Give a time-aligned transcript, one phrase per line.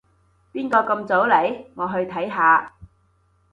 [0.51, 1.65] 邊個咁早嚟？
[1.75, 2.73] 我去睇下